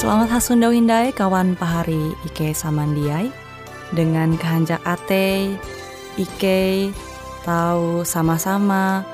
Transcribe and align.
Selamat 0.00 0.32
hasundau 0.32 0.72
hindai 0.72 1.12
kawan 1.12 1.52
pahari 1.60 2.16
Ike 2.24 2.56
Samandiai 2.56 3.28
dengan 3.92 4.32
kehanjak 4.32 4.80
ate 4.88 5.60
Ike 6.16 6.88
tahu 7.44 8.00
sama-sama 8.00 9.04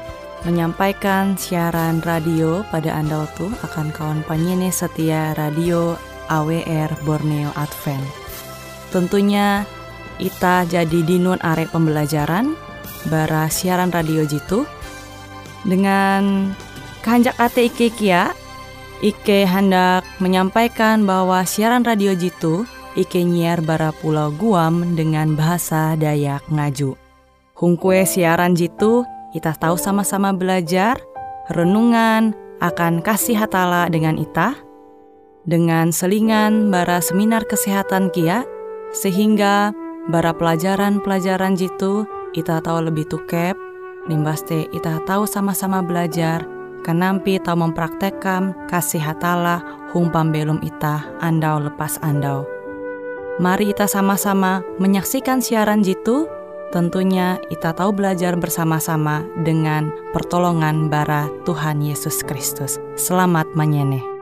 menyampaikan 0.47 1.35
siaran 1.35 2.07
radio 2.07 2.63
pada 2.71 3.03
Anda 3.03 3.27
tuh 3.35 3.51
akan 3.67 3.91
kawan 3.91 4.23
penyene 4.31 4.71
setia 4.71 5.35
radio 5.35 5.99
AWR 6.31 7.03
Borneo 7.03 7.51
Advent. 7.59 8.07
Tentunya 8.95 9.67
Ita 10.23 10.71
jadi 10.71 11.03
dinun 11.03 11.43
arek 11.43 11.75
pembelajaran 11.75 12.55
bara 13.11 13.51
siaran 13.51 13.91
radio 13.91 14.23
jitu 14.23 14.63
dengan 15.67 16.55
kehanjak 17.03 17.35
ate 17.43 17.75
Ike 17.75 17.91
kia 17.91 18.46
Ike 19.05 19.45
hendak 19.45 20.09
menyampaikan 20.25 21.05
bahwa 21.05 21.45
siaran 21.45 21.85
radio 21.85 22.17
Jitu 22.17 22.65
Ike 22.97 23.21
nyiar 23.21 23.61
bara 23.61 23.93
pulau 23.93 24.33
Guam 24.33 24.97
dengan 24.97 25.37
bahasa 25.37 25.93
Dayak 26.01 26.49
Ngaju. 26.49 26.97
Hungkue 27.53 28.09
siaran 28.09 28.57
Jitu, 28.57 29.05
kita 29.37 29.53
tahu 29.53 29.77
sama-sama 29.77 30.33
belajar, 30.33 30.97
renungan, 31.53 32.33
akan 32.65 33.05
kasih 33.05 33.37
hatala 33.37 33.93
dengan 33.93 34.17
ita, 34.17 34.57
dengan 35.45 35.93
selingan 35.93 36.73
bara 36.73 37.05
seminar 37.05 37.45
kesehatan 37.45 38.09
kia, 38.17 38.49
sehingga 38.97 39.77
bara 40.09 40.33
pelajaran-pelajaran 40.33 41.53
jitu 41.53 42.09
ita 42.33 42.65
tahu 42.65 42.89
lebih 42.89 43.05
tukep, 43.13 43.61
limbaste 44.09 44.73
ita 44.73 45.05
tahu 45.05 45.29
sama-sama 45.29 45.85
belajar, 45.85 46.49
Kenampi 46.87 47.43
tau 47.43 47.59
mempraktekkan 47.59 48.71
kasih 48.71 49.03
hatala 49.03 49.59
hung 49.91 50.07
pambelum 50.07 50.63
ita 50.63 51.03
andau 51.19 51.59
lepas 51.59 51.99
andau. 51.99 52.47
Mari 53.43 53.75
kita 53.75 53.91
sama-sama 53.91 54.63
menyaksikan 54.79 55.43
siaran 55.43 55.83
jitu. 55.83 56.31
Tentunya 56.71 57.43
kita 57.51 57.75
tahu 57.75 57.91
belajar 57.91 58.39
bersama-sama 58.39 59.27
dengan 59.43 59.91
pertolongan 60.15 60.87
bara 60.87 61.27
Tuhan 61.43 61.83
Yesus 61.83 62.23
Kristus. 62.23 62.79
Selamat 62.95 63.51
menyeneh. 63.59 64.16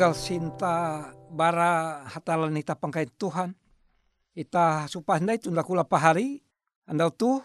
Tagal 0.00 0.16
sinta 0.16 1.12
bara 1.28 2.00
hatalan 2.08 2.56
ita 2.56 2.72
pangkait 2.72 3.12
Tuhan. 3.20 3.52
Ita 4.32 4.88
supanda 4.88 5.36
itu 5.36 5.52
ndak 5.52 5.68
kula 5.68 5.84
pahari. 5.84 6.40
Andau 6.88 7.12
tu 7.12 7.36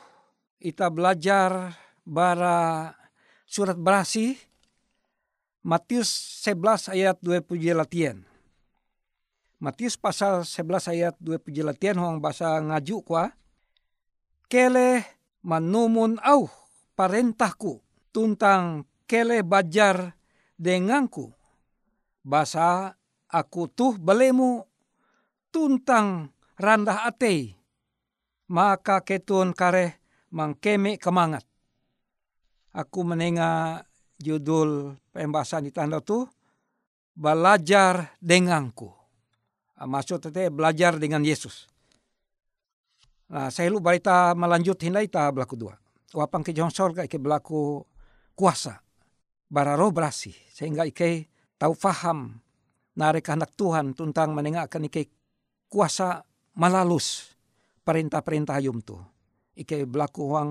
ita 0.63 0.87
belajar 0.87 1.75
bara 2.07 2.95
surat 3.43 3.75
berasi 3.75 4.39
Matius 5.67 6.07
11 6.47 6.95
ayat 6.95 7.19
20 7.19 7.75
latihan. 7.75 8.23
Matius 9.59 9.99
pasal 9.99 10.47
11 10.47 10.95
ayat 10.95 11.15
20 11.19 11.59
latihan 11.59 11.99
huang 11.99 12.23
bahasa 12.23 12.55
ngaju 12.55 13.03
kwa. 13.03 13.35
Kele 14.47 15.03
manumun 15.43 16.23
au 16.23 16.47
parentahku 16.95 17.83
tuntang 18.15 18.87
kele 19.11 19.43
bajar 19.43 20.15
denganku 20.55 21.35
basa 22.25 22.97
aku 23.29 23.69
tuh 23.69 24.01
belemu 24.01 24.65
tuntang 25.53 26.33
randah 26.57 27.05
ate 27.05 27.53
maka 28.49 29.01
ketun 29.01 29.53
kare 29.53 30.01
mangkeme 30.33 30.97
kemangat. 30.97 31.45
Aku 32.75 33.07
menenga 33.07 33.81
judul 34.19 34.99
pembahasan 35.15 35.69
di 35.69 35.71
tanda 35.71 36.03
tu 36.03 36.27
belajar 37.15 38.19
denganku. 38.19 38.91
Ah, 39.79 39.87
maksud 39.87 40.27
tete 40.27 40.51
belajar 40.51 40.99
dengan 40.99 41.23
Yesus. 41.23 41.67
Nah, 43.31 43.49
saya 43.49 43.71
lu 43.71 43.79
barita 43.79 44.35
melanjut 44.35 44.75
hindai 44.83 45.07
ta 45.07 45.31
belaku 45.31 45.55
dua. 45.55 45.73
Wapang 46.15 46.43
ke 46.43 46.51
jong 46.51 46.71
sorga 46.71 47.07
ike 47.07 47.19
belaku 47.19 47.83
kuasa. 48.35 48.79
Bararo 49.47 49.91
berasi. 49.91 50.31
Sehingga 50.51 50.87
ike 50.87 51.34
tahu 51.55 51.73
faham 51.75 52.39
nare 52.95 53.19
kehendak 53.19 53.51
Tuhan 53.55 53.91
tentang 53.95 54.31
menengahkan 54.31 54.87
ike 54.87 55.11
kuasa 55.67 56.23
malalus 56.55 57.35
perintah-perintah 57.83 58.57
ayum 58.57 58.79
tu. 58.79 58.95
Ike 59.55 59.87
berlaku 59.87 60.21
uang 60.35 60.49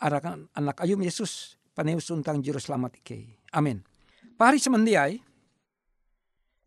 arakan 0.00 0.48
anak 0.56 0.80
ayum 0.84 1.00
Yesus 1.00 1.56
paneus 1.76 2.08
tentang 2.08 2.40
juru 2.40 2.60
selamat 2.60 3.00
ike. 3.00 3.40
Amin. 3.52 3.84
Pari 4.36 4.56
semendiai 4.56 5.20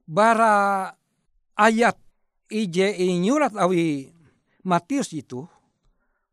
bara 0.06 0.90
ayat 1.58 1.98
ije 2.50 2.94
nyurat 3.18 3.54
awi 3.58 4.14
Matius 4.64 5.12
itu 5.12 5.44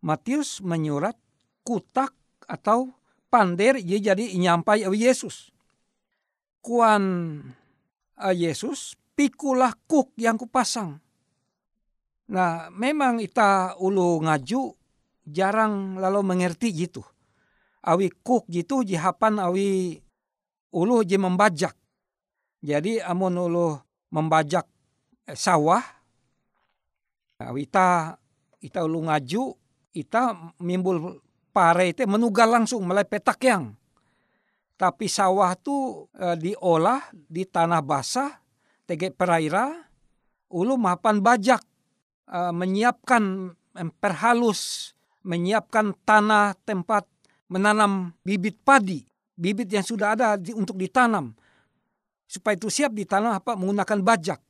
Matius 0.01 0.63
menyurat 0.65 1.17
kutak 1.65 2.13
atau 2.49 2.93
pander 3.29 3.79
jadi 3.81 4.33
nyampai 4.37 4.85
awi 4.85 5.07
Yesus 5.09 5.53
kuan 6.61 7.05
uh, 8.21 8.35
Yesus 8.35 8.97
pikulah 9.17 9.73
kuk 9.85 10.17
yang 10.17 10.41
kupasang. 10.41 11.01
Nah 12.31 12.71
memang 12.71 13.19
ita 13.19 13.75
ulu 13.81 14.23
ngaju 14.23 14.77
jarang 15.27 15.99
lalu 15.99 16.21
mengerti 16.23 16.73
gitu. 16.73 17.03
Awi 17.81 18.13
kuk 18.13 18.47
gitu 18.53 18.85
jihapan 18.85 19.41
awi 19.41 19.99
ulu 20.73 21.03
je 21.03 21.17
membajak. 21.17 21.75
Jadi 22.61 23.01
amun 23.01 23.41
ulu 23.41 23.77
membajak 24.13 24.69
eh, 25.27 25.37
sawah. 25.37 25.83
Awi 27.41 27.65
ita 27.65 28.15
ita 28.61 28.85
ulu 28.85 29.09
ngaju 29.09 29.57
ita 29.97 30.53
mimbul 30.61 31.19
pare 31.51 31.91
itu 31.91 32.07
menugal 32.07 32.53
langsung 32.53 32.87
mulai 32.87 33.03
petak 33.03 33.43
yang 33.43 33.75
tapi 34.81 35.13
sawah 35.13 35.53
tu 35.61 36.09
e, 36.17 36.41
diolah 36.41 37.05
di 37.13 37.45
tanah 37.45 37.85
basah, 37.85 38.41
tege 38.89 39.13
peraira, 39.13 39.77
ulu 40.49 40.81
mapan 40.81 41.21
bajak 41.21 41.61
e, 42.25 42.39
menyiapkan 42.49 43.53
perhalus, 44.01 44.97
menyiapkan 45.21 45.93
tanah 46.09 46.57
tempat 46.65 47.05
menanam 47.53 48.17
bibit 48.25 48.57
padi, 48.65 49.05
bibit 49.37 49.69
yang 49.69 49.85
sudah 49.85 50.17
ada 50.17 50.41
di, 50.41 50.57
untuk 50.57 50.81
ditanam. 50.81 51.37
Supaya 52.25 52.57
itu 52.57 52.73
siap 52.73 52.97
ditanam 52.97 53.37
apa 53.37 53.61
menggunakan 53.61 54.01
bajak. 54.01 54.41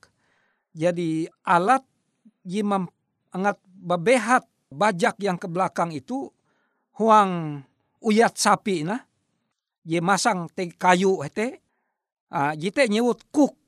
Jadi 0.70 1.26
alat 1.42 1.82
jimam 2.46 2.86
angat 3.34 3.58
babehat 3.66 4.46
bajak 4.70 5.18
yang 5.18 5.34
ke 5.34 5.50
belakang 5.50 5.90
itu 5.90 6.30
huang 7.02 7.66
uyat 7.98 8.38
sapi 8.38 8.86
nah 8.86 9.09
ye 9.90 9.98
masang 9.98 10.46
te 10.46 10.70
kayu 10.70 11.18
hete 11.26 11.58
uh, 12.30 12.54
jite 12.54 12.86
nyewut 12.86 13.26
kuk. 13.34 13.58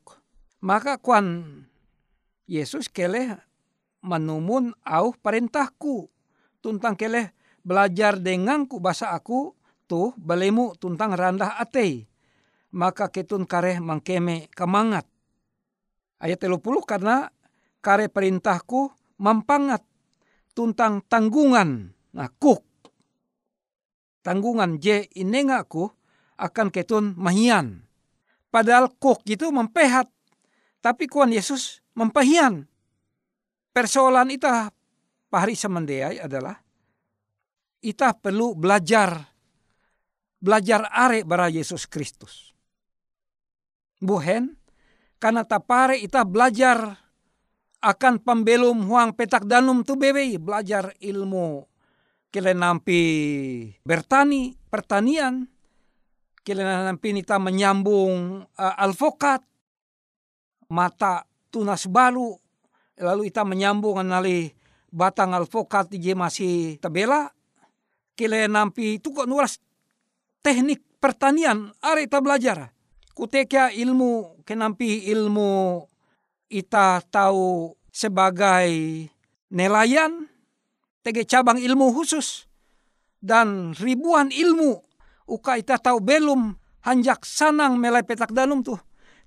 Maka 0.62 0.94
kuan 1.02 1.42
Yesus 2.46 2.86
kele 2.86 3.34
menumun 4.06 4.70
au 4.86 5.10
perintahku. 5.10 6.06
Tuntang 6.62 6.94
kele 6.94 7.34
belajar 7.66 8.22
denganku 8.22 8.78
bahasa 8.78 9.10
aku 9.10 9.58
tuh 9.90 10.14
belemu 10.14 10.78
tuntang 10.78 11.18
randah 11.18 11.58
ate 11.58 12.06
maka 12.70 13.10
ketun 13.10 13.42
kare 13.42 13.82
mangkeme 13.82 14.46
kemangat. 14.54 15.10
Ayat 16.22 16.46
puluh 16.62 16.86
karena 16.86 17.34
kare 17.82 18.06
perintahku 18.06 18.94
mampangat. 19.18 19.82
Tuntang 20.54 21.02
tanggungan 21.10 21.90
nah 22.14 22.30
kuk. 22.38 22.62
Tanggungan 24.22 24.78
je 24.78 25.10
inengaku 25.18 25.90
akan 26.42 26.74
ketun 26.74 27.14
mahian. 27.14 27.86
Padahal 28.50 28.90
kok 28.90 29.22
gitu 29.22 29.54
mempehat. 29.54 30.10
Tapi 30.82 31.06
kuan 31.06 31.30
Yesus 31.30 31.78
mempahian. 31.94 32.66
Persoalan 33.70 34.34
ita 34.34 34.68
pahari 35.30 35.54
semendeai 35.54 36.20
adalah 36.20 36.58
ita 37.80 38.12
perlu 38.12 38.52
belajar 38.52 39.32
belajar 40.42 40.90
are 40.90 41.22
bara 41.22 41.46
Yesus 41.46 41.86
Kristus. 41.86 42.50
Buhen, 44.02 44.58
karena 45.22 45.46
tapare 45.46 46.02
ita 46.02 46.26
belajar 46.26 46.98
akan 47.78 48.18
pembelum 48.18 48.82
huang 48.90 49.14
petak 49.14 49.46
danum 49.46 49.86
tu 49.86 49.94
bebe 49.94 50.38
belajar 50.38 50.90
ilmu 50.98 51.66
kele 52.30 52.54
nampi 52.54 53.02
bertani 53.82 54.54
pertanian 54.70 55.51
kelena 56.42 56.90
pinita 56.98 57.38
menyambung 57.38 58.42
uh, 58.44 58.74
alfokat 58.82 59.42
mata 60.70 61.26
tunas 61.50 61.86
baru 61.86 62.34
lalu 62.98 63.30
ita 63.30 63.46
menyambung 63.46 64.02
nali 64.02 64.52
batang 64.92 65.32
alfokat 65.32 65.88
je 65.96 66.12
masih 66.12 66.76
tabela. 66.78 67.32
Kile 68.12 68.44
nampi 68.44 69.00
itu 69.00 69.08
kok 69.08 69.24
nuras 69.24 69.56
teknik 70.44 70.84
pertanian 71.00 71.72
are 71.80 72.04
ita 72.04 72.20
belajar. 72.20 72.68
Kutekia 73.16 73.72
ilmu 73.72 74.44
kenampi 74.44 75.08
ilmu 75.08 75.84
ita 76.52 77.00
tahu 77.08 77.72
sebagai 77.88 78.68
nelayan 79.48 80.28
tege 81.00 81.24
cabang 81.24 81.56
ilmu 81.60 81.92
khusus 81.92 82.48
dan 83.20 83.72
ribuan 83.76 84.28
ilmu 84.28 84.80
uka 85.26 85.58
ita 85.58 85.78
tahu 85.78 86.02
belum 86.02 86.54
hanjak 86.86 87.22
sanang 87.22 87.78
melai 87.78 88.02
petak 88.02 88.34
danum 88.34 88.60
tuh. 88.62 88.78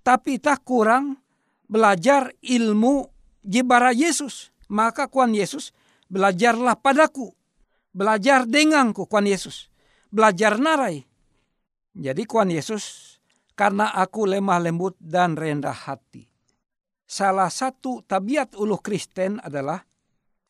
Tapi 0.06 0.38
ita 0.38 0.60
kurang 0.62 1.18
belajar 1.66 2.30
ilmu 2.44 3.10
jibara 3.42 3.96
Yesus. 3.96 4.54
Maka 4.70 5.10
kuan 5.10 5.34
Yesus 5.34 5.74
belajarlah 6.10 6.78
padaku. 6.78 7.34
Belajar 7.96 8.46
denganku 8.46 9.08
kuan 9.08 9.25
Yesus. 9.25 9.72
Belajar 10.12 10.60
narai. 10.60 11.06
Jadi 11.96 12.28
kuan 12.28 12.52
Yesus 12.52 13.18
karena 13.56 13.96
aku 13.96 14.28
lemah 14.28 14.60
lembut 14.60 15.00
dan 15.00 15.40
rendah 15.40 15.74
hati. 15.74 16.28
Salah 17.06 17.48
satu 17.48 18.04
tabiat 18.04 18.58
ulu 18.58 18.82
Kristen 18.84 19.40
adalah 19.40 19.80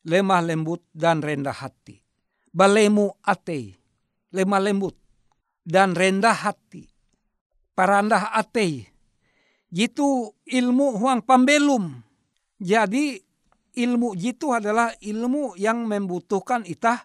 lemah 0.08 0.42
lembut 0.42 0.82
dan 0.90 1.22
rendah 1.22 1.54
hati. 1.54 2.02
Balemu 2.50 3.20
ate, 3.22 3.76
lemah 4.32 4.64
lembut 4.64 5.05
dan 5.66 5.98
rendah 5.98 6.46
hati. 6.46 6.86
Parandah 7.74 8.30
ate. 8.38 8.86
Jitu 9.66 10.30
ilmu 10.46 10.96
huang 11.02 11.26
pambelum. 11.26 11.90
Jadi 12.56 13.18
ilmu 13.76 14.14
jitu 14.16 14.54
adalah 14.54 14.94
ilmu 15.02 15.58
yang 15.58 15.84
membutuhkan 15.84 16.64
itah 16.64 17.04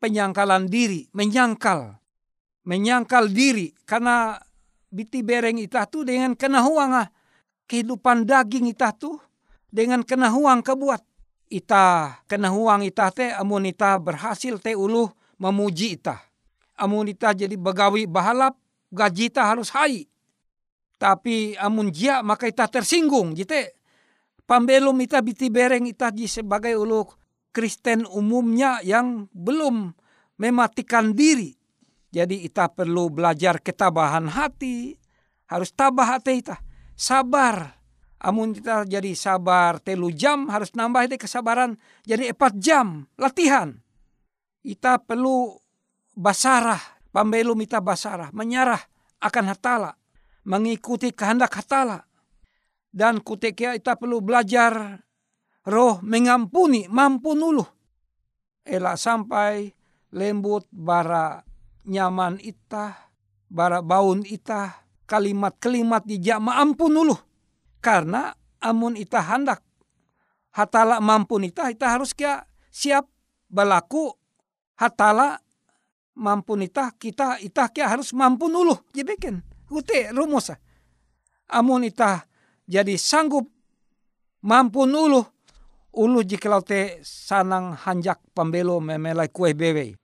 penyangkalan 0.00 0.66
diri, 0.66 1.06
menyangkal. 1.12 2.00
Menyangkal 2.66 3.30
diri 3.30 3.70
karena 3.84 4.34
biti 4.88 5.20
bereng 5.22 5.60
itah 5.60 5.86
tu 5.86 6.02
dengan 6.02 6.34
kena 6.34 6.64
huang 6.64 6.92
ah. 6.96 7.08
Kehidupan 7.68 8.24
daging 8.24 8.72
itah 8.72 8.96
tu 8.96 9.20
dengan 9.68 10.00
kena 10.00 10.32
huang 10.32 10.64
kebuat. 10.64 11.04
Ita 11.52 12.16
kena 12.24 12.48
huang 12.48 12.80
itah 12.84 13.12
te 13.12 13.28
amun 13.32 13.68
ita 13.68 13.96
berhasil 14.00 14.56
te 14.60 14.72
uluh 14.72 15.08
memuji 15.40 15.96
itah 15.96 16.27
amun 16.78 17.10
ita 17.10 17.34
jadi 17.34 17.58
begawi 17.58 18.06
bahalap 18.06 18.54
gaji 18.94 19.28
ta 19.28 19.50
harus 19.50 19.74
hai. 19.74 20.06
Tapi 20.98 21.58
amun 21.58 21.90
jia 21.90 22.22
maka 22.22 22.46
ita 22.46 22.66
tersinggung. 22.70 23.34
Jite 23.34 23.78
pambelum 24.46 24.96
ita 25.02 25.20
biti 25.20 25.50
bereng 25.52 25.86
ita 25.86 26.14
di 26.14 26.30
sebagai 26.30 26.74
ulu 26.78 27.04
Kristen 27.50 28.06
umumnya 28.06 28.78
yang 28.86 29.26
belum 29.34 29.94
mematikan 30.38 31.12
diri. 31.12 31.54
Jadi 32.08 32.46
ita 32.46 32.72
perlu 32.72 33.12
belajar 33.12 33.60
ketabahan 33.60 34.32
hati, 34.32 34.96
harus 35.50 35.74
tabah 35.76 36.16
hati 36.16 36.40
ita, 36.40 36.56
sabar. 36.96 37.76
Amun 38.18 38.50
kita 38.50 38.82
jadi 38.82 39.14
sabar 39.14 39.78
telu 39.78 40.10
jam 40.10 40.50
harus 40.50 40.74
nambah 40.74 41.06
itu 41.06 41.22
kesabaran 41.22 41.78
jadi 42.02 42.34
empat 42.34 42.58
jam 42.58 43.06
latihan. 43.14 43.78
Ita 44.66 44.98
perlu 44.98 45.54
basarah, 46.18 46.82
pambelum 47.14 47.62
ita 47.62 47.78
basarah, 47.78 48.34
menyerah 48.34 48.82
akan 49.22 49.54
hatala, 49.54 49.94
mengikuti 50.42 51.14
kehendak 51.14 51.54
hatala. 51.54 52.02
Dan 52.90 53.22
kutekia 53.22 53.78
ita 53.78 53.94
perlu 53.94 54.18
belajar 54.18 54.98
roh 55.62 56.02
mengampuni, 56.02 56.90
mampu 56.90 57.38
nuluh. 57.38 57.68
Elak 58.66 58.98
sampai 58.98 59.70
lembut 60.10 60.66
bara 60.74 61.40
nyaman 61.86 62.42
ita, 62.42 63.14
bara 63.46 63.78
baun 63.80 64.26
ita, 64.26 64.82
kalimat-kalimat 65.06 66.02
dijak 66.02 66.42
ampun 66.42 66.90
nuluh. 66.90 67.20
Karena 67.78 68.34
amun 68.58 68.98
ita 68.98 69.22
hendak 69.22 69.62
hatala 70.50 70.98
mampu 70.98 71.38
ita, 71.44 71.70
ita 71.70 71.86
harus 71.94 72.10
kia 72.10 72.42
siap 72.68 73.06
balaku 73.46 74.10
hatala 74.74 75.38
mampu 76.18 76.58
ita, 76.58 76.90
kita 76.98 77.38
ita 77.38 77.70
kia 77.70 77.86
harus 77.86 78.10
mampu 78.10 78.50
nuluh. 78.50 78.82
Jadi 78.90 79.14
kan, 79.16 79.38
ute 79.70 80.10
rumus. 80.10 80.50
Amun 81.48 81.86
ita 81.86 82.28
jadi 82.68 83.00
sanggup 83.00 83.48
mampu 84.44 84.84
ulu 84.84 85.24
ulu 85.96 86.20
jika 86.20 86.60
te 86.60 87.00
sanang 87.00 87.72
hanjak 87.72 88.20
pembelo 88.36 88.76
memelai 88.84 89.32
kue 89.32 89.56
bewe. 89.56 89.96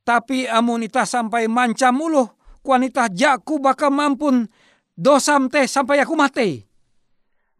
Tapi 0.00 0.48
amun 0.48 0.88
ita 0.88 1.04
sampai 1.04 1.44
mancam 1.46 2.00
ulu 2.00 2.24
kuanita 2.64 3.12
jaku 3.12 3.60
baka 3.60 3.92
mampun 3.92 4.48
dosam 4.96 5.52
teh 5.52 5.68
sampai 5.68 6.00
aku 6.00 6.16
mati. 6.16 6.64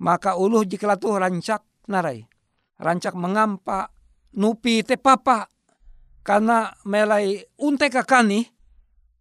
Maka 0.00 0.40
ulu 0.40 0.64
jika 0.64 0.96
tu 0.96 1.12
rancak 1.12 1.60
narai. 1.92 2.24
Rancak 2.80 3.12
mengampa 3.12 3.92
nupi 4.40 4.80
te 4.80 4.96
papa. 4.96 5.44
Karena 6.20 6.70
melai 6.84 7.40
unte 7.58 7.88
kakani 7.88 8.44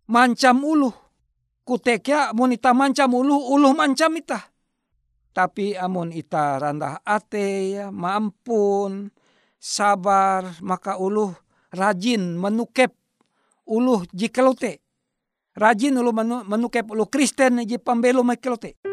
mancam 0.08 0.64
ulu. 0.64 0.92
Kutekya 1.64 2.34
monita 2.34 2.74
mancam 2.74 3.14
ulu, 3.14 3.38
ulu 3.54 3.70
mancam 3.78 4.10
ita 4.18 4.50
tapi 5.40 5.78
amun 5.78 6.12
ita 6.12 6.60
randah 6.60 7.00
ate 7.06 7.80
ya 7.80 7.94
mampun 7.94 9.08
sabar 9.56 10.58
maka 10.60 10.98
uluh 11.00 11.32
rajin 11.72 12.36
menukep 12.36 12.92
uluh 13.70 14.04
jikelote 14.12 14.82
rajin 15.56 15.96
ulu 15.96 16.12
menukep 16.44 16.84
ulu 16.92 17.08
Kristen 17.08 17.62
ji 17.64 17.80
pambelo 17.80 18.26
mekelote. 18.26 18.89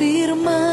firman. 0.00 0.69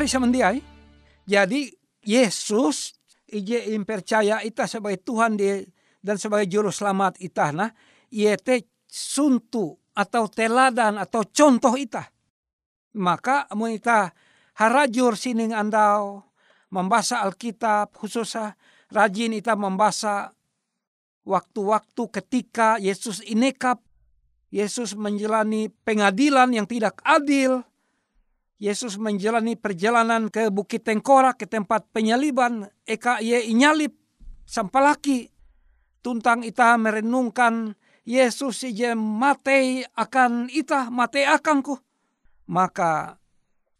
Pari 0.00 0.08
samandiai. 0.08 0.64
Jadi 1.28 1.68
Yesus 2.08 2.96
ije 3.28 3.76
impercaya 3.76 4.40
ita 4.40 4.64
sebagai 4.64 5.04
Tuhan 5.04 5.36
dia 5.36 5.60
dan 6.00 6.16
sebagai 6.16 6.48
juru 6.48 6.72
selamat 6.72 7.20
ita 7.20 7.52
nah 7.52 7.68
iete 8.08 8.80
suntu 8.88 9.76
atau 9.92 10.24
teladan 10.32 10.96
atau 10.96 11.20
contoh 11.28 11.76
ita. 11.76 12.08
Maka 12.96 13.44
mun 13.52 13.76
ita 13.76 14.08
harajur 14.56 15.20
sining 15.20 15.52
andau 15.52 16.24
membaca 16.72 17.20
Alkitab 17.20 17.92
khususnya 17.92 18.56
rajin 18.88 19.36
ita 19.36 19.52
membaca 19.52 20.32
waktu-waktu 21.28 22.02
ketika 22.08 22.80
Yesus 22.80 23.20
inekap 23.20 23.84
Yesus 24.48 24.96
menjalani 24.96 25.68
pengadilan 25.84 26.56
yang 26.56 26.64
tidak 26.64 27.04
adil. 27.04 27.68
Yesus 28.60 29.00
menjalani 29.00 29.56
perjalanan 29.56 30.28
ke 30.28 30.52
Bukit 30.52 30.84
Tengkorak 30.84 31.40
ke 31.40 31.46
tempat 31.48 31.88
penyaliban. 31.96 32.68
Eka 32.84 33.24
ye 33.24 33.48
inyalip 33.48 33.96
sampalaki. 34.44 35.32
Tuntang 36.04 36.44
ita 36.44 36.76
merenungkan 36.76 37.76
Yesus 38.04 38.64
ije 38.64 38.96
mate 38.96 39.84
akan 39.96 40.52
ita, 40.52 40.92
mate 40.92 41.24
akanku. 41.24 41.76
Maka 42.52 43.16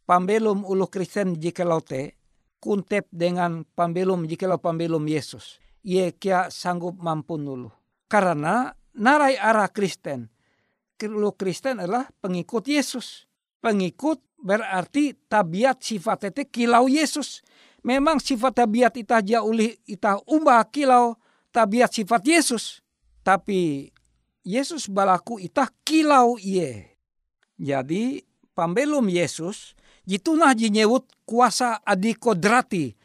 pambelum 0.08 0.64
ulu 0.64 0.88
Kristen 0.88 1.36
jikelote 1.36 2.16
kuntep 2.60 3.08
dengan 3.12 3.64
pambelum 3.76 4.24
jikelau 4.24 4.60
pambelum 4.60 5.04
Yesus. 5.04 5.60
Ye 5.84 6.12
kia 6.16 6.48
sanggup 6.48 7.00
mampu 7.00 7.36
nulu. 7.40 7.72
Karena 8.08 8.72
narai 8.96 9.36
arah 9.36 9.68
Kristen 9.68 10.28
lu 11.08 11.32
Kristen 11.32 11.80
adalah 11.80 12.12
pengikut 12.20 12.68
Yesus. 12.68 13.29
Pengikut 13.61 14.25
berarti 14.40 15.12
tabiat 15.29 15.85
sifat 15.85 16.33
itu 16.33 16.49
kilau 16.49 16.88
Yesus. 16.88 17.44
Memang 17.85 18.20
sifat 18.20 18.64
tabiat 18.64 18.96
ita 18.96 19.20
uli 19.44 19.77
ita 19.85 20.20
umba 20.29 20.61
kilau 20.68 21.16
tabiat 21.53 21.92
sifat 21.92 22.25
Yesus. 22.25 22.81
Tapi 23.20 23.92
Yesus 24.44 24.88
balaku 24.88 25.37
ita 25.40 25.68
kilau 25.85 26.40
iye. 26.40 26.96
Jadi 27.61 28.25
pambelum 28.57 29.05
Yesus 29.12 29.77
jitunah 30.09 30.57
jinyewut 30.57 31.05
kuasa 31.29 31.85
adikodrati. 31.85 32.96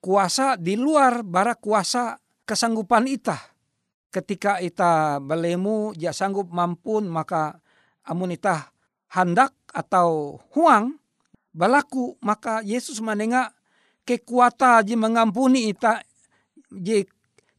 Kuasa 0.00 0.56
di 0.56 0.80
luar 0.80 1.20
bara 1.20 1.52
kuasa 1.52 2.16
kesanggupan 2.48 3.04
itah 3.04 3.38
ketika 4.10 4.58
ita 4.58 5.22
belemu 5.22 5.94
ja 5.94 6.10
sanggup 6.10 6.50
mampun 6.50 7.06
maka 7.06 7.62
amun 8.08 8.34
ita 8.34 8.74
handak 9.12 9.54
atau 9.70 10.40
huang 10.54 10.98
balaku 11.54 12.18
maka 12.22 12.62
Yesus 12.62 13.02
menengah 13.02 13.54
kekuatan 14.06 14.86
ji 14.86 14.94
mengampuni 14.98 15.70
ita 15.70 16.02
ji 16.70 17.06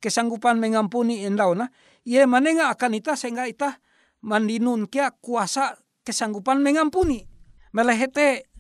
kesanggupan 0.04 0.60
mengampuni 0.60 1.24
endau 1.28 1.56
nah 1.56 1.72
ia 2.08 2.26
menengah 2.26 2.72
akan 2.74 2.98
ita 2.98 3.14
sehingga 3.16 3.48
ita 3.48 3.80
mandinun 4.24 4.88
kia 4.88 5.12
kuasa 5.12 5.78
kesanggupan 6.04 6.60
mengampuni 6.60 7.32
melehete 7.72 8.52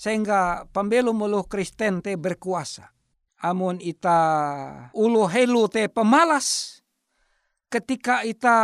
sehingga 0.00 0.64
pembelu 0.72 1.12
mulu 1.12 1.44
Kristen 1.44 2.00
te 2.00 2.16
berkuasa. 2.16 2.88
Amun 3.44 3.76
ita 3.84 4.16
ulu 4.96 5.28
helu 5.28 5.68
te 5.68 5.92
pemalas 5.92 6.80
ketika 7.68 8.24
kita 8.24 8.56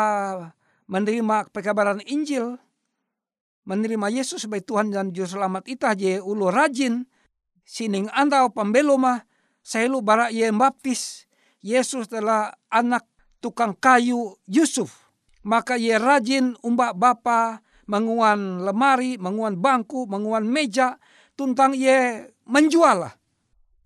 menerima 0.88 1.48
pekabaran 1.52 2.00
Injil, 2.08 2.56
menerima 3.66 4.08
Yesus 4.08 4.46
sebagai 4.46 4.64
Tuhan 4.64 4.94
dan 4.94 5.10
Juru 5.10 5.36
Selamat 5.36 5.66
ita 5.66 5.92
je 5.92 6.22
ulu 6.22 6.48
rajin, 6.48 7.04
sining 7.66 8.06
andau 8.14 8.54
pembeloma, 8.54 9.26
selu 9.60 10.00
bara 10.00 10.30
ye 10.30 10.48
baptis, 10.54 11.26
Yesus 11.60 12.06
adalah 12.08 12.54
anak 12.70 13.04
tukang 13.42 13.74
kayu 13.74 14.38
Yusuf. 14.46 15.10
Maka 15.42 15.74
ye 15.74 15.98
rajin 15.98 16.54
umbak 16.62 16.94
bapa, 16.94 17.62
menguan 17.90 18.62
lemari, 18.62 19.18
menguan 19.18 19.58
bangku, 19.58 20.06
menguan 20.06 20.46
meja, 20.46 20.98
tuntang 21.34 21.74
ye 21.74 22.30
menjual 22.46 23.10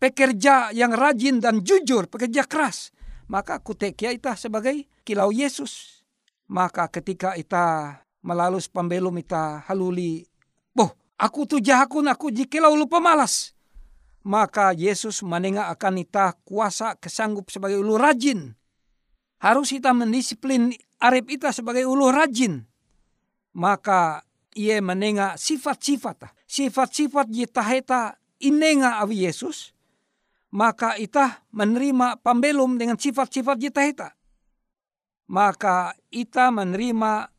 pekerja 0.00 0.72
yang 0.72 0.96
rajin 0.96 1.38
dan 1.38 1.60
jujur, 1.60 2.08
pekerja 2.08 2.48
keras. 2.48 2.90
Maka 3.30 3.60
kutekia 3.62 4.10
ita 4.10 4.34
sebagai 4.34 4.88
kilau 5.04 5.30
Yesus. 5.30 6.02
Maka 6.50 6.90
ketika 6.90 7.38
ita 7.38 8.00
melalus 8.20 8.68
pembelum 8.68 9.12
ita 9.20 9.64
haluli, 9.66 10.24
boh 10.72 10.92
aku 11.16 11.44
tu 11.44 11.56
jahakun 11.58 12.08
aku 12.08 12.32
jikilau 12.32 12.76
lupa 12.76 13.00
malas. 13.00 13.52
Maka 14.20 14.76
Yesus 14.76 15.24
menengah 15.24 15.72
akan 15.72 16.04
ita 16.04 16.36
kuasa 16.44 16.92
kesanggup 17.00 17.48
sebagai 17.48 17.80
ulu 17.80 17.96
rajin. 17.96 18.52
Harus 19.40 19.72
ita 19.72 19.96
mendisiplin 19.96 20.76
arep 21.00 21.32
ita 21.32 21.48
sebagai 21.56 21.88
ulu 21.88 22.12
rajin. 22.12 22.68
Maka 23.56 24.20
ia 24.52 24.76
menengah 24.84 25.40
sifat-sifat. 25.40 26.36
Sifat-sifat 26.44 27.32
jitaheta 27.32 28.20
inenga 28.44 29.00
awi 29.00 29.24
Yesus. 29.24 29.72
Maka 30.52 31.00
ita 31.00 31.40
menerima 31.56 32.20
pembelum 32.20 32.76
dengan 32.76 33.00
sifat-sifat 33.00 33.56
jitaheta 33.56 34.20
maka 35.30 35.94
ita 36.10 36.50
menerima 36.50 37.30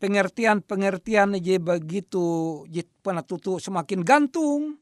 pengertian-pengertian 0.00 1.36
je 1.38 1.60
begitu 1.60 2.26
je 2.72 2.82
tutu 3.28 3.60
semakin 3.60 4.00
gantung, 4.00 4.80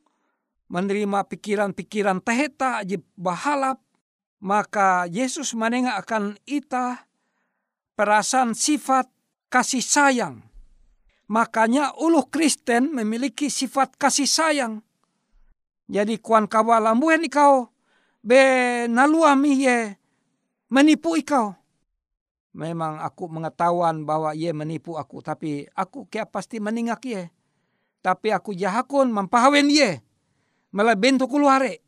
menerima 0.70 1.26
pikiran-pikiran 1.26 2.22
teheta 2.22 2.86
je 2.86 3.02
bahalap, 3.18 3.82
maka 4.38 5.10
Yesus 5.10 5.52
menengah 5.58 5.98
akan 5.98 6.38
ita 6.46 7.10
perasaan 7.98 8.54
sifat 8.54 9.10
kasih 9.50 9.82
sayang. 9.82 10.46
Makanya 11.28 11.92
ulu 11.98 12.24
Kristen 12.30 12.94
memiliki 12.94 13.52
sifat 13.52 13.98
kasih 14.00 14.30
sayang. 14.30 14.80
Jadi 15.90 16.20
kuan 16.22 16.48
kawalam 16.48 17.00
buhen 17.00 17.24
ikau 17.26 17.68
be 18.20 18.40
naluami 18.88 19.64
ye 19.64 19.96
menipu 20.68 21.16
ikau 21.16 21.56
memang 22.58 22.98
aku 22.98 23.30
mengetahuan 23.30 24.02
bahwa 24.02 24.34
ia 24.34 24.50
menipu 24.50 24.98
aku 24.98 25.22
tapi 25.22 25.70
aku 25.78 26.10
kia 26.10 26.26
pasti 26.26 26.58
meningak 26.58 26.98
ia. 27.06 27.30
Tapi 28.02 28.34
aku 28.34 28.50
jahakun 28.50 29.14
mempahawen 29.14 29.70
ia 29.70 30.02
malah 30.74 30.98
bentuk 30.98 31.30
keluare. 31.30 31.86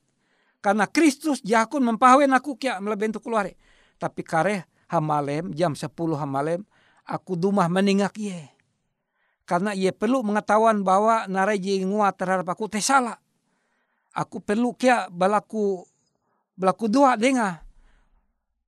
Karena 0.63 0.87
Kristus 0.87 1.43
jahakun 1.43 1.83
mempahawen 1.83 2.31
aku 2.31 2.55
kia 2.55 2.79
malah 2.79 2.95
bentuk 2.95 3.27
keluare. 3.27 3.59
Tapi 3.99 4.23
kare 4.23 4.71
hamalem 4.87 5.51
jam 5.59 5.75
10 5.75 5.91
hamalem 6.15 6.63
aku 7.03 7.35
dumah 7.35 7.67
meningak 7.67 8.15
ia. 8.23 8.55
Karena 9.43 9.75
ia 9.75 9.91
perlu 9.91 10.23
mengetahuan 10.23 10.87
bahwa 10.87 11.27
narai 11.27 11.59
nguat 11.59 12.15
terhadap 12.15 12.47
aku 12.47 12.71
teh 12.71 12.79
salah. 12.79 13.19
Aku 14.15 14.39
perlu 14.39 14.71
kia 14.79 15.11
balaku 15.11 15.83
belaku 16.55 16.87
dua 16.87 17.19
dengar 17.19 17.67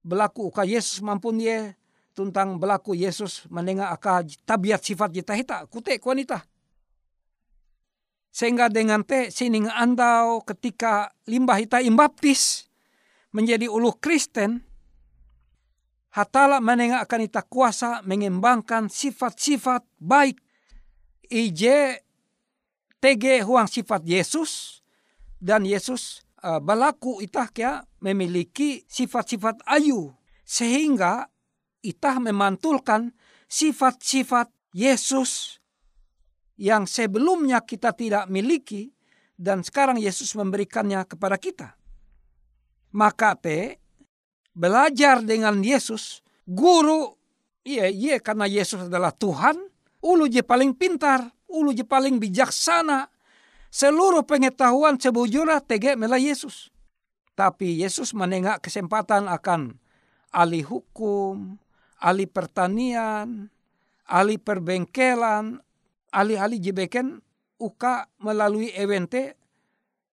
belaku 0.03 0.51
uka 0.51 0.67
Yesus 0.67 0.99
mampun 0.99 1.39
ye 1.39 1.79
tuntang 2.13 2.61
berlaku 2.61 2.93
Yesus 2.93 3.49
mendengar 3.49 3.93
akan 3.97 4.29
tabiat 4.45 4.85
sifat 4.85 5.11
kita 5.13 5.33
hita 5.37 5.57
kute 5.69 5.97
wanita. 6.01 6.45
Sehingga 8.33 8.73
dengan 8.73 9.05
te 9.05 9.29
sining 9.29 9.69
andau 9.69 10.41
ketika 10.41 11.13
limbah 11.29 11.61
hita 11.61 11.85
imbaptis 11.85 12.65
menjadi 13.37 13.69
ulu 13.69 13.93
Kristen, 14.01 14.65
hatala 16.17 16.61
menengah 16.61 17.05
akan 17.05 17.29
ita 17.29 17.45
kuasa 17.45 18.01
mengembangkan 18.09 18.89
sifat-sifat 18.89 19.85
baik. 20.01 20.41
Ije 21.33 22.05
tege 23.01 23.41
huang 23.45 23.69
sifat 23.69 24.05
Yesus 24.05 24.85
dan 25.41 25.65
Yesus 25.65 26.25
uh, 26.45 26.61
berlaku 26.61 27.25
itah 27.25 27.49
kia 27.49 27.85
memiliki 28.05 28.85
sifat-sifat 28.85 29.65
ayu 29.65 30.13
sehingga 30.45 31.33
itah 31.83 32.17
memantulkan 32.23 33.11
sifat-sifat 33.51 34.49
Yesus 34.73 35.61
yang 36.57 36.89
sebelumnya 36.89 37.61
kita 37.61 37.93
tidak 37.93 38.31
miliki 38.31 38.95
dan 39.37 39.67
sekarang 39.67 39.99
Yesus 39.99 40.33
memberikannya 40.39 41.03
kepada 41.05 41.37
kita. 41.37 41.75
Maka 42.95 43.35
te 43.35 43.83
belajar 44.55 45.25
dengan 45.25 45.59
Yesus, 45.61 46.21
guru, 46.47 47.17
iya 47.67 47.89
iya 47.89 48.21
karena 48.21 48.47
Yesus 48.47 48.87
adalah 48.87 49.11
Tuhan, 49.11 49.59
ulu 50.05 50.29
je 50.29 50.45
paling 50.45 50.77
pintar, 50.77 51.33
ulu 51.49 51.73
je 51.73 51.83
paling 51.83 52.21
bijaksana, 52.21 53.09
seluruh 53.73 54.23
pengetahuan 54.23 55.01
sebujurnya 55.01 55.65
tege 55.65 55.97
mela 55.97 56.21
Yesus. 56.21 56.69
Tapi 57.33 57.81
Yesus 57.81 58.13
menengak 58.13 58.61
kesempatan 58.61 59.25
akan 59.25 59.81
ahli 60.29 60.61
hukum, 60.61 61.57
ahli 62.03 62.27
pertanian, 62.27 63.47
ahli 64.11 64.37
perbengkelan, 64.43 65.63
ahli-ahli 66.11 66.59
jebeken 66.59 67.23
uka 67.63 68.11
melalui 68.19 68.75
evente 68.75 69.39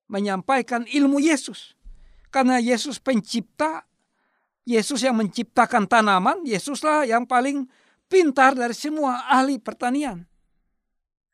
menyampaikan 0.05 0.85
ilmu 0.85 1.17
Yesus. 1.17 1.73
Karena 2.29 2.61
Yesus 2.61 3.01
pencipta, 3.01 3.89
Yesus 4.69 5.01
yang 5.01 5.17
menciptakan 5.17 5.89
tanaman, 5.89 6.45
Yesuslah 6.45 7.09
yang 7.09 7.25
paling 7.25 7.65
pintar 8.05 8.53
dari 8.53 8.77
semua 8.77 9.25
ahli 9.25 9.57
pertanian. 9.57 10.29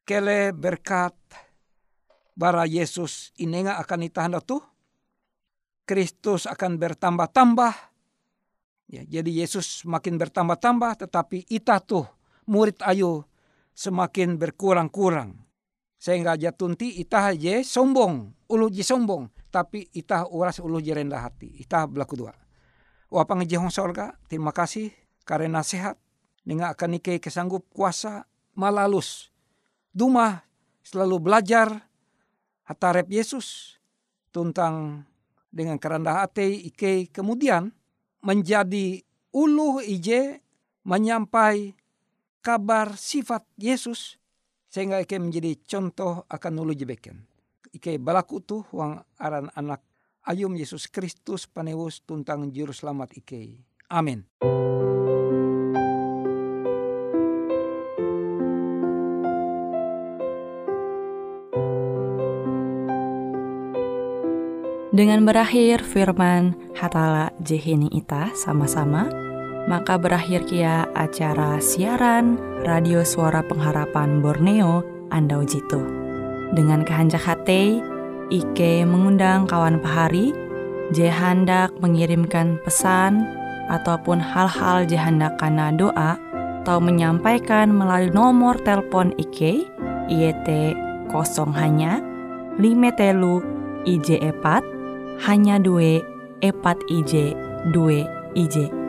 Kele 0.08 0.56
berkat 0.56 1.12
bara 2.36 2.64
Yesus 2.64 3.36
inenga 3.36 3.76
akan 3.84 4.08
itahanda 4.08 4.40
tuh, 4.40 4.64
Kristus 5.84 6.48
akan 6.48 6.80
bertambah-tambah. 6.80 7.95
Ya, 8.86 9.02
jadi 9.02 9.32
Yesus 9.46 9.82
makin 9.86 10.22
bertambah-tambah, 10.22 11.06
tetapi 11.06 11.50
ita 11.50 11.82
tuh 11.82 12.06
murid 12.46 12.78
ayu 12.86 13.26
semakin 13.74 14.38
berkurang-kurang. 14.38 15.42
Sehingga 15.98 16.38
jatunti 16.38 17.02
itah 17.02 17.34
je 17.34 17.66
sombong, 17.66 18.30
ulu 18.46 18.70
je 18.70 18.86
sombong, 18.86 19.26
tapi 19.50 19.90
itah 19.90 20.30
uras 20.30 20.62
ulu 20.62 20.78
je 20.78 20.94
rendah 20.94 21.26
hati. 21.26 21.50
Itah 21.58 21.90
belaku 21.90 22.14
dua. 22.14 22.34
Wapang 23.10 23.42
jehong 23.42 23.74
sorga, 23.74 24.14
terima 24.30 24.54
kasih 24.54 24.94
karena 25.26 25.66
sehat. 25.66 25.98
Dengan 26.46 26.78
akan 26.78 26.94
nike 26.94 27.18
kesanggup 27.18 27.66
kuasa 27.74 28.30
malalus. 28.54 29.34
Duma 29.90 30.46
selalu 30.86 31.18
belajar 31.18 31.90
hatarep 32.70 33.10
Yesus 33.10 33.82
tentang 34.30 35.06
dengan 35.50 35.82
kerendah 35.82 36.22
hati 36.22 36.70
ike 36.70 37.10
kemudian 37.10 37.74
menjadi 38.26 39.06
ulu 39.30 39.80
ije 39.86 40.42
menyampai 40.82 41.78
kabar 42.42 42.98
sifat 42.98 43.46
Yesus 43.62 44.18
sehingga 44.66 45.00
ike 45.00 45.22
menjadi 45.22 45.56
contoh 45.64 46.26
akan 46.28 46.52
nulu 46.52 46.74
jebeken. 46.74 47.22
Ike 47.70 48.02
balaku 48.02 48.42
tuh 48.42 48.66
wang 48.74 48.98
aran 49.22 49.54
anak 49.54 49.86
ayum 50.26 50.58
Yesus 50.58 50.90
Kristus 50.90 51.46
panewus 51.46 52.02
tuntang 52.02 52.50
juru 52.50 52.74
selamat 52.74 53.14
ike. 53.22 53.62
Amin. 53.94 54.26
Dengan 64.96 65.28
berakhir 65.28 65.84
firman 65.84 66.56
Hatala 66.72 67.28
Jehini 67.44 67.92
Ita 67.92 68.32
sama-sama, 68.32 69.12
maka 69.68 70.00
berakhir 70.00 70.48
kia 70.48 70.88
acara 70.96 71.60
siaran 71.60 72.40
Radio 72.64 73.04
Suara 73.04 73.44
Pengharapan 73.44 74.24
Borneo 74.24 74.88
Andau 75.12 75.44
Jitu. 75.44 75.84
Dengan 76.56 76.88
kehanjak 76.88 77.28
hati, 77.28 77.84
Ike 78.32 78.88
mengundang 78.88 79.52
kawan 79.52 79.84
pahari, 79.84 80.32
je 80.96 81.12
hendak 81.12 81.76
mengirimkan 81.84 82.56
pesan 82.64 83.28
ataupun 83.68 84.24
hal-hal 84.24 84.88
je 84.88 84.96
hendak 84.96 85.36
karena 85.44 85.76
doa 85.76 86.16
atau 86.64 86.80
menyampaikan 86.80 87.68
melalui 87.68 88.16
nomor 88.16 88.56
telepon 88.64 89.12
Ike 89.20 89.68
IET 90.08 90.48
kosong 91.12 91.52
hanya 91.52 92.00
5 92.56 92.64
telu 92.96 93.44
IJ 93.86 94.24
epat 94.24 94.75
hanya 95.24 95.62
dua 95.62 96.04
epat 96.44 96.80
IJ 96.92 97.36
dua 97.72 98.04
IJ. 98.36 98.86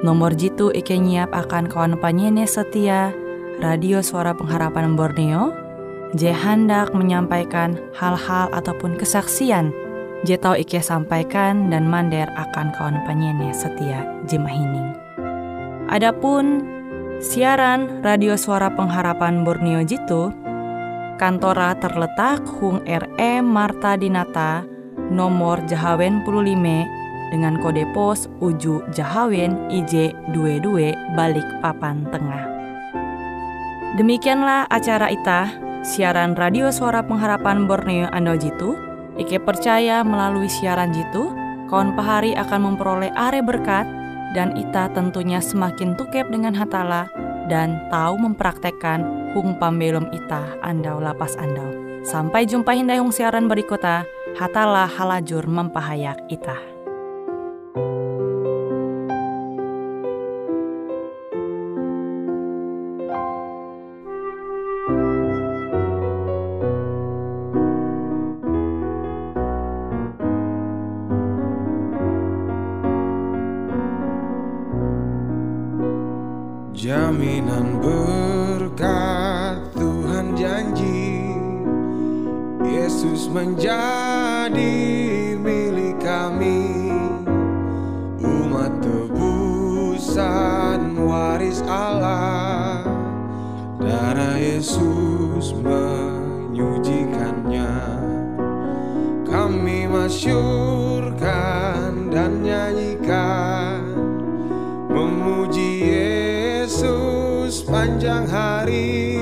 Nomor 0.00 0.32
jitu 0.32 0.72
Ike 0.72 0.96
nyiap 0.96 1.28
akan 1.36 1.68
kawan 1.68 2.00
panyene 2.00 2.48
setia 2.48 3.12
Radio 3.60 4.00
Suara 4.00 4.32
Pengharapan 4.32 4.96
Borneo 4.96 5.52
Je 6.16 6.32
hendak 6.32 6.96
menyampaikan 6.96 7.76
hal-hal 7.92 8.48
ataupun 8.56 8.96
kesaksian 8.96 9.76
Je 10.24 10.40
tau 10.40 10.56
Ike 10.56 10.80
sampaikan 10.80 11.68
dan 11.68 11.84
mander 11.84 12.32
akan 12.32 12.72
kawan 12.72 13.04
panyene 13.04 13.52
setia 13.52 14.08
Jemahining 14.24 14.96
Adapun 15.92 16.64
siaran 17.20 18.00
Radio 18.00 18.40
Suara 18.40 18.72
Pengharapan 18.72 19.44
Borneo 19.44 19.84
jitu 19.84 20.32
Kantora 21.20 21.76
terletak 21.76 22.40
Hung 22.56 22.80
RE 22.88 23.44
Marta 23.44 24.00
Dinata 24.00 24.64
nomor 25.10 25.60
Jahawen 25.66 26.22
15 26.22 27.34
dengan 27.34 27.58
kode 27.58 27.86
pos 27.94 28.30
Uju 28.42 28.86
Jahawen 28.94 29.70
IJ22 29.70 30.94
balik 31.18 31.46
papan 31.62 32.06
tengah. 32.10 32.46
Demikianlah 33.98 34.70
acara 34.70 35.10
ita, 35.10 35.50
siaran 35.82 36.38
radio 36.38 36.70
suara 36.70 37.02
pengharapan 37.02 37.66
Borneo 37.66 38.06
Ando 38.14 38.38
Jitu. 38.38 38.78
Ike 39.18 39.42
percaya 39.42 40.00
melalui 40.06 40.46
siaran 40.46 40.94
Jitu, 40.94 41.34
kawan 41.68 41.98
pahari 41.98 42.32
akan 42.38 42.72
memperoleh 42.72 43.10
are 43.18 43.42
berkat 43.42 43.84
dan 44.32 44.54
ita 44.54 44.88
tentunya 44.94 45.42
semakin 45.42 45.98
tukep 45.98 46.30
dengan 46.30 46.54
hatala 46.54 47.10
dan 47.50 47.82
tahu 47.90 48.14
mempraktekkan 48.14 49.02
hung 49.34 49.58
pambelum 49.58 50.06
ita 50.14 50.54
andau 50.62 51.02
lapas 51.02 51.34
andau. 51.34 51.66
Sampai 52.00 52.48
jumpa 52.48 52.72
hindayung 52.72 53.12
siaran 53.12 53.44
berikutnya, 53.50 54.08
hatala 54.38 54.86
halajur 54.86 55.46
mempahayak 55.46 56.18
ita. 56.30 56.58
Jaminan 76.80 77.76
berkat 77.84 79.60
Tuhan 79.76 80.32
janji 80.32 80.89
Yesus 83.00 83.32
menjadi 83.32 84.76
milik 85.40 85.96
kami. 86.04 86.92
Umat 88.20 88.76
tebusan 88.84 91.00
waris 91.00 91.64
Allah. 91.64 92.84
Darah 93.80 94.36
Yesus 94.36 95.56
menyucikannya. 95.64 97.72
Kami 99.24 99.88
masyurkan 99.88 101.32
dan 102.12 102.44
nyanyikan. 102.44 103.80
Memuji 104.92 105.88
Yesus 105.88 107.64
panjang 107.64 108.28
hari. 108.28 109.16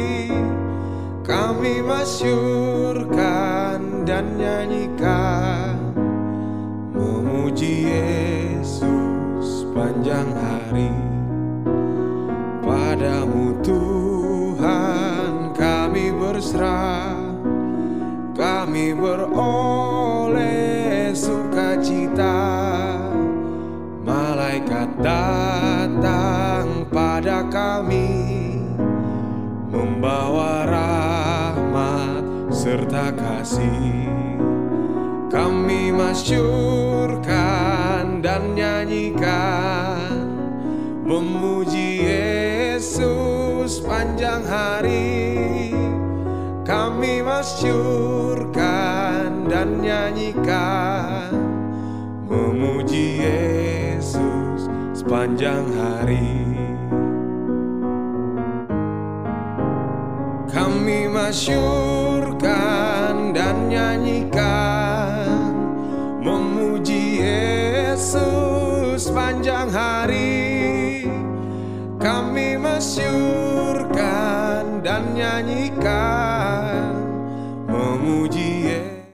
Kami 1.23 1.79
masyurkan 1.87 3.58
dan 4.09 4.25
nyanyikan. 4.41 5.77
Memuji 6.97 7.93
Yesus 7.93 9.69
panjang 9.77 10.33
hari. 10.33 10.89
Padamu 12.65 13.53
Tuhan 13.61 15.53
kami 15.53 16.09
berserah. 16.17 17.21
Kami 18.33 18.97
beroleh 18.97 20.33
sukacita. 21.13 22.41
Malaikat 24.09 24.89
datang 25.05 26.89
pada 26.89 27.45
kami. 27.53 28.25
Membawa 29.69 30.65
rahmat 30.65 30.98
serta 32.69 33.09
kasih. 33.17 34.13
Kami 35.33 35.89
masyurkan 35.89 37.25
dan 38.21 38.53
nyanyikan. 38.53 40.29
Memuji 41.01 42.05
Yesus 42.05 43.81
panjang 43.81 44.45
hari. 44.45 45.73
Kami 46.69 47.25
masyurkan 47.25 48.53
dan 49.49 49.81
nyanyikan. 49.81 51.33
Memuji 52.29 53.25
Yesus 53.25 54.69
sepanjang 54.93 55.65
hari. 55.73 56.37
Kami 60.53 61.09
masyurkan 61.09 62.08
dan 63.69 64.01
nyanyikan 64.01 65.53
Memuji 66.25 67.21
Yesus 67.21 69.13
sepanjang 69.13 69.69
hari. 69.69 71.05
Kami 72.01 72.57
masyurkan 72.57 73.85
dan 74.81 75.13
nyanyikan 75.13 76.38